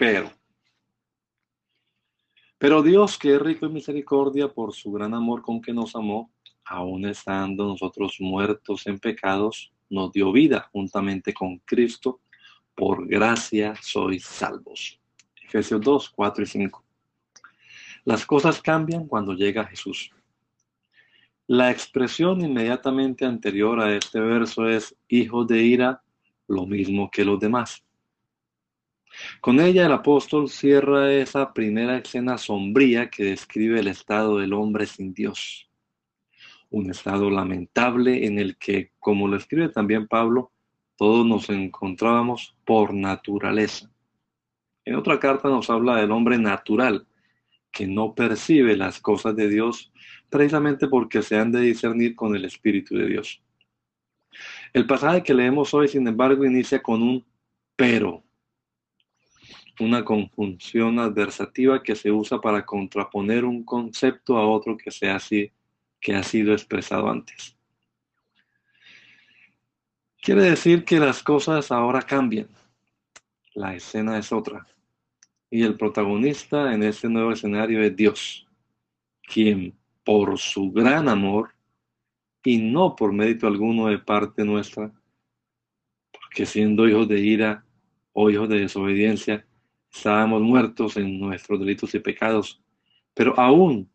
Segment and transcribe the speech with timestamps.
[0.00, 0.32] Pero,
[2.56, 6.32] pero Dios, que es rico en misericordia por su gran amor con que nos amó,
[6.64, 12.22] aun estando nosotros muertos en pecados, nos dio vida juntamente con Cristo.
[12.74, 14.98] Por gracia sois salvos.
[15.42, 16.84] Efesios 2, 4 y 5.
[18.06, 20.10] Las cosas cambian cuando llega Jesús.
[21.46, 26.02] La expresión inmediatamente anterior a este verso es hijo de ira,
[26.48, 27.84] lo mismo que los demás.
[29.40, 34.86] Con ella el apóstol cierra esa primera escena sombría que describe el estado del hombre
[34.86, 35.68] sin Dios.
[36.70, 40.52] Un estado lamentable en el que, como lo escribe también Pablo,
[40.96, 43.90] todos nos encontrábamos por naturaleza.
[44.84, 47.06] En otra carta nos habla del hombre natural,
[47.72, 49.92] que no percibe las cosas de Dios
[50.28, 53.42] precisamente porque se han de discernir con el Espíritu de Dios.
[54.72, 57.24] El pasaje que leemos hoy, sin embargo, inicia con un
[57.76, 58.22] pero
[59.80, 65.52] una conjunción adversativa que se usa para contraponer un concepto a otro que, sea así,
[66.00, 67.56] que ha sido expresado antes.
[70.22, 72.48] Quiere decir que las cosas ahora cambian.
[73.54, 74.66] La escena es otra.
[75.50, 78.46] Y el protagonista en este nuevo escenario es Dios,
[79.22, 81.54] quien por su gran amor
[82.44, 84.92] y no por mérito alguno de parte nuestra,
[86.12, 87.64] porque siendo hijos de ira
[88.12, 89.46] o hijos de desobediencia,
[89.92, 92.62] estábamos muertos en nuestros delitos y pecados,
[93.14, 93.90] pero aún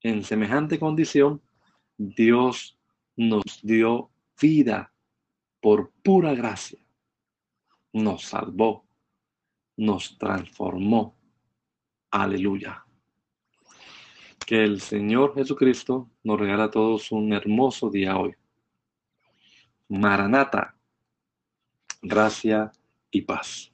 [0.00, 1.42] en semejante condición,
[1.96, 2.78] Dios
[3.16, 4.10] nos dio
[4.40, 4.92] vida
[5.60, 6.78] por pura gracia.
[7.92, 8.84] Nos salvó,
[9.76, 11.16] nos transformó.
[12.10, 12.84] Aleluya.
[14.46, 18.34] Que el Señor Jesucristo nos regala a todos un hermoso día hoy.
[19.88, 20.76] Maranata,
[22.02, 22.72] gracia
[23.10, 23.73] y paz.